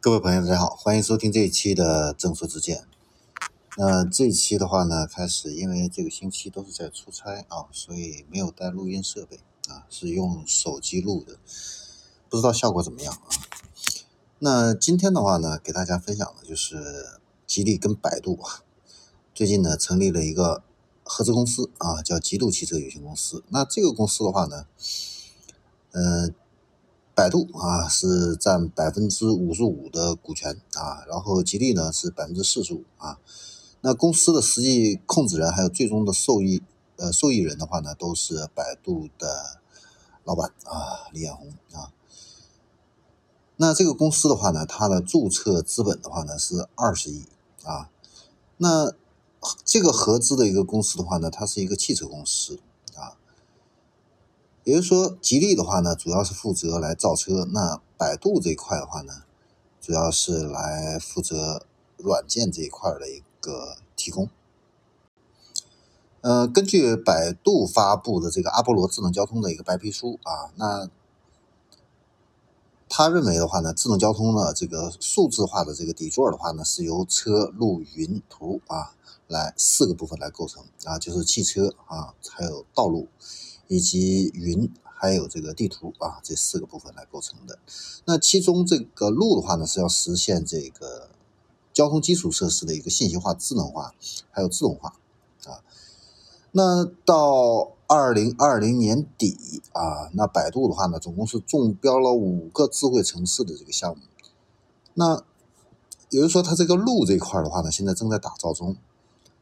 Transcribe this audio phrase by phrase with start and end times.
[0.00, 2.86] 各位朋友，大家好，欢迎收听这一期的正说之见。
[3.76, 11.36] 那这一期的话呢，开始因为这个星期都是在出差啊，所以没有带录音设备啊，是用手机录的，
[12.28, 13.26] 不知道效果怎么样啊。
[14.38, 18.62] 那今天的话呢，给大家分享的就是吉利跟百度啊，
[19.34, 20.62] 最近呢成立了一个
[21.02, 23.42] 合资公司啊，叫吉路汽车有限公司。
[23.48, 24.66] 那这个公司的话呢，
[25.90, 26.30] 呃。
[27.18, 33.18] 百度啊是占百分之五十五的股权啊，然后吉利呢是百分之四十五啊。
[33.80, 36.62] 那公司的实际控制人还有最终的受益
[36.94, 39.58] 呃受益人的话呢，都是百度的
[40.22, 41.90] 老板啊李彦宏啊。
[43.56, 47.24] 那这个公司的话呢，它的注册资本的话呢是二十亿
[47.64, 47.90] 啊。
[48.58, 48.92] 那
[49.64, 52.60] 这个合资的一个公司的话呢，它是一个汽车公司
[52.94, 53.18] 啊。
[54.68, 59.22] 也就是说，吉利的话呢，主要是负责来造车；那百度这一块的话呢，
[59.80, 61.64] 主要是来负责
[61.96, 64.28] 软件这一块的一个提供。
[66.20, 70.90] 呃，根据百度发布的这个阿波罗智能交通的一个白皮书啊，那
[72.90, 78.92] 他认为的话呢，智能交通呢，这个数字化的这个底座的话呢，是由车、路、云、图啊
[79.28, 83.08] 来四个部分来构成啊，就是汽车啊，还有道路。
[83.68, 87.58] 以及云还有这个地图啊，这四个部分来构成的。
[88.06, 91.10] 那其中这个路的话呢，是要实现这个
[91.72, 93.94] 交通基础设施的一个信息化、智能化，
[94.30, 94.94] 还有自动化
[95.44, 95.62] 啊。
[96.52, 104.02] 那到二零二零年底啊，那百度的话呢，总共是中标了五个智慧城市的这个项目。
[104.94, 105.22] 那
[106.10, 108.76] 也就是说，它这个路这一块的话呢，现在正在打造中。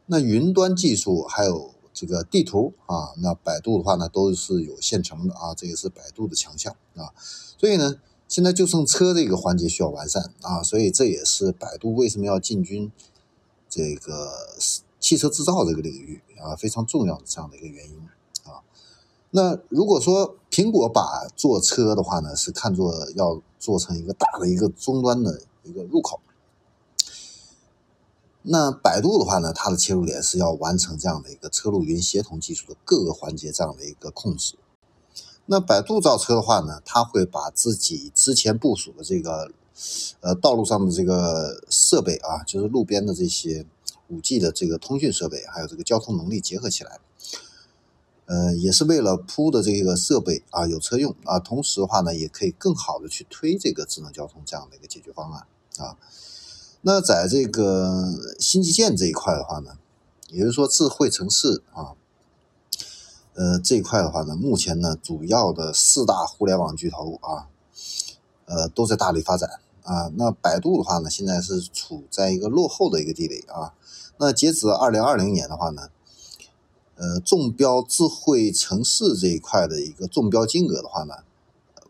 [0.05, 1.71] 那云端技术还有。
[1.99, 7.09] 这个地图啊，那百度的话呢，都是有现成的啊，这也是百度的强项啊。
[7.57, 7.95] 所以呢，
[8.27, 12.91] 现在就剩车这个环节需要完善啊，所以这也是百度为什么要进军
[13.67, 14.31] 这个
[14.99, 17.97] 汽车制造这个领域啊，非常重要的这样的一个原因
[18.43, 18.61] 啊。
[19.31, 26.19] 那如果说苹果把做车的话呢，是看作要做成一个大的一个终端的一个入口。
[28.43, 34.55] 那百度的话呢，它的切入点是要完成这样的一个车路云协同技术的各个环节这样的一个控制。
[35.47, 39.51] 那百度造车的话呢，它会把自己之前部署的这个
[40.21, 43.65] 呃道路上的这个设备啊，就是路边的这些
[44.09, 46.99] 五 G 的这个通讯设备，还有这个交通能力结合起来，
[48.25, 55.45] 呃，也是为了铺的这个设备啊有车用啊，同时的话呢，也可以更好的去推这个智能交通这样的一个解决方案
[55.77, 55.97] 啊。
[56.81, 59.77] 那在这个新基建这一块的话呢，
[60.29, 61.97] 也就是说智慧城市啊，
[63.33, 67.49] 呃这一块的话呢，目前呢主要的四大互联网巨头啊，
[68.45, 70.11] 呃都在大力发展啊。
[70.15, 73.73] 那百度的话呢，现在是处在一个落后的一个地位啊。
[74.17, 75.89] 那截止二零二零年的话呢，
[76.95, 81.15] 呃中标智慧城市这一块的一个中标金额的话呢，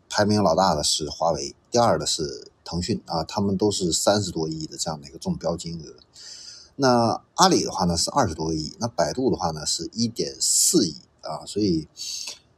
[0.08, 2.50] 排名老大的是华为，第二的是。
[2.68, 5.94] 腾讯啊，他们都是三十多亿的这样的一个中标金额。
[6.76, 11.88] 那阿里的话呢是二十多亿，那百度的话呢是一点四亿啊，所以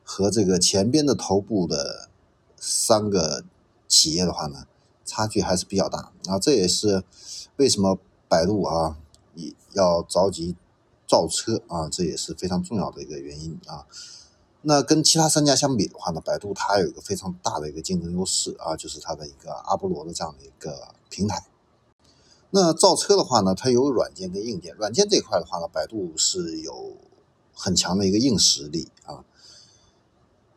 [0.03, 2.09] 和这个前边的头部的
[2.57, 3.45] 三个
[3.87, 4.67] 企业的话呢，
[5.05, 6.41] 差距还是比较大啊。
[6.41, 7.05] 这也是
[7.57, 7.97] 为什么
[8.29, 8.99] 百度啊
[9.75, 10.57] 要着急
[11.07, 13.87] 造车啊，这也是非常重要的一个原因啊。
[14.63, 21.47] 那跟其他三家相比的话呢，百度它有一个非常大的一个竞争优势啊，就是它的一个阿波罗的这样的一个平台。
[22.51, 26.93] 那造车的话呢，它有软件跟硬件，软件这一块的话呢，百度是有
[27.55, 29.25] 很强的一个硬实力啊。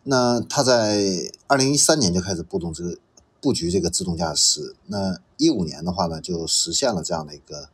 [0.03, 2.97] 那它在二零一三年就开始布动这个
[3.39, 7.69] 布局这个自动驾驶，那一五年的话呢，就实现了这样的一个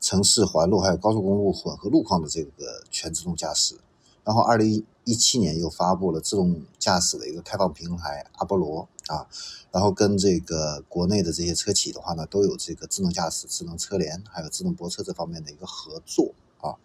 [0.00, 3.80] 城市环路还有高速公路混合路况的这个全自动驾驶。
[4.24, 9.26] 然后，二零一七年又发布了自动驾驶的一个开放平台阿波罗啊，
[9.70, 16.76] 然后跟这个国内的这些车企的话呢，都有这个智能驾驶、智能车联还有智能泊车这方面的一个合作啊。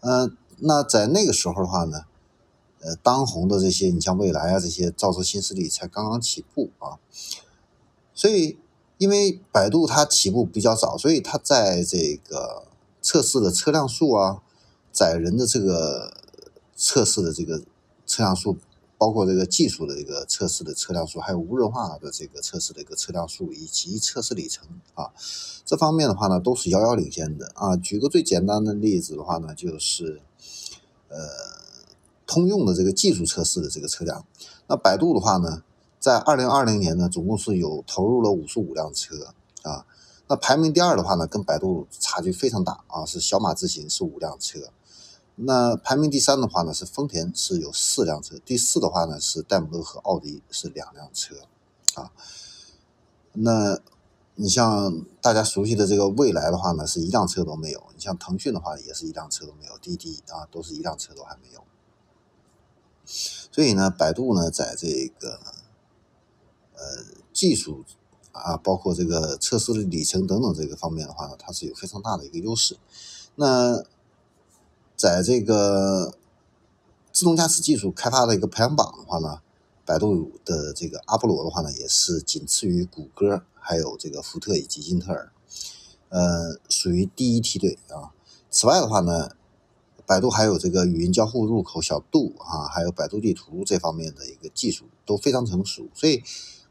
[0.00, 2.04] 呃，那在那个时候的话呢，
[2.80, 6.96] 呃，当红的这些，你像蔚来啊这些造车新势力才刚刚起步啊，
[8.14, 8.58] 所以
[8.98, 12.64] 因为百度它起步比较早，所以它在这个
[13.02, 14.42] 测试的车辆数啊。
[14.98, 16.22] 载人的这个
[16.76, 17.58] 测试的这个
[18.06, 18.58] 车辆数，
[18.98, 25.10] 包括这个技术的这个测试的车辆数，还有无人化的这个测试的一个车辆数以及测试里程啊，
[25.64, 27.76] 这方面的话呢，都是遥遥领先的啊。
[27.76, 30.20] 举个最简单的例子的话呢，就是
[31.08, 31.16] 呃
[32.26, 34.24] 通用的这个技术测试的这个车辆，
[34.68, 35.62] 那百度的话呢，
[35.98, 39.32] 在二零二零年呢，总共是有投入了五十五辆车
[39.62, 39.86] 啊。
[40.28, 44.58] 那排名第二的话呢，跟百度差距非常大啊，是小马智行是五辆车。
[45.36, 51.36] 那排名第三的话呢，是丰田是有四辆车，第四的话呢是戴姆勒和奥迪是两辆车
[51.94, 52.10] 啊。
[53.32, 53.78] 那
[54.34, 57.82] 你像大家熟悉的这个蔚来的话呢，是一辆车都没有。
[57.94, 59.76] 你像腾讯的话，也是一辆车都没有。
[59.78, 61.62] 滴滴啊，都是一辆车都还没有。
[63.04, 65.38] 所以呢，百度呢，在这个
[66.74, 67.84] 呃技术
[68.32, 72.78] 啊，包括这个测试的里程等等这个方面的话呢，它是有非常大的一个优势。
[73.34, 73.84] 那
[74.96, 76.14] 在这个
[77.12, 79.40] 自动驾驶技术开发的一个排行榜的话呢，
[79.84, 83.44] 百度的这个阿波罗的话呢，也是仅次于谷歌。
[83.68, 85.32] 还有这个福特以及英特尔，
[86.10, 88.14] 呃，属于第一梯队啊。
[88.48, 89.30] 此外的话呢，
[90.06, 96.22] 百度还有这个语音交互入口小度啊，还有百度地图这方面的一个技术都非常成熟，所以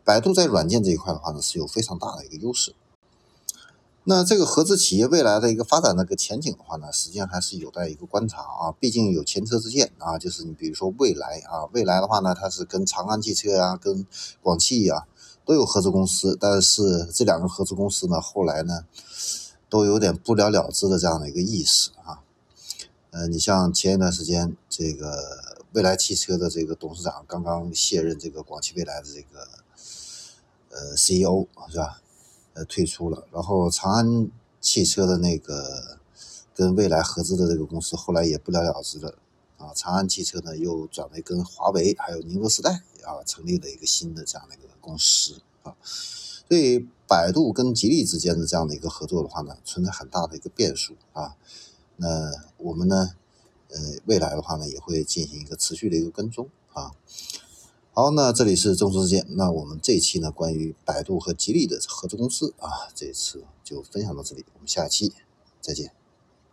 [0.06, 2.74] 百度在软件这一块的话呢，是有非常大的一个优势。
[4.06, 8.72] 那这个合资企业未来的一个发展的一个前景的话呢，实际上还是有待一个观察啊。
[8.80, 14.07] 毕竟有前车之鉴啊，就是你比如说未来啊，未来的话呢，它是跟长安汽车呀、跟
[14.42, 15.06] 广汽呀。
[15.48, 18.84] 都有合资公司，但是这两个合资公司呢，后来呢，
[19.69, 22.24] 都有点不了了之的这样的一个意思啊。
[23.12, 29.48] 呃，你像前一段时间，这个未来汽车的这个董事长刚刚卸任这个广汽未来的这个
[30.72, 32.02] 呃 CEO 是吧？
[32.56, 33.28] 呃，退出了。
[33.31, 34.28] 然后长安
[34.60, 36.00] 汽车的那个
[36.56, 39.16] 跟蔚来合资的这个公司，后来也不了了之了
[39.57, 39.72] 啊。
[39.75, 44.66] 长安汽车呢，又转为跟华为还有宁德时代啊，成立了一个新的这样的一个。
[44.86, 51.36] 公司啊，所以百度跟吉利之间的这样的一个合作的话呢，存在很大的一个变数啊。
[51.96, 53.16] 那我们呢，
[53.69, 56.92] 呃，未来的话呢，也会进行一个持续的一个跟踪啊。
[57.97, 65.13] 好，那这里是众说之见，那我们这一期呢，关于百度和吉利的合作公司啊，这一次就分享到这里，我们下期
[65.62, 65.94] 再见。